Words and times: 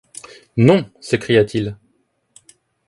Non! 0.57 0.89
s’écria-t-il. 0.99 1.77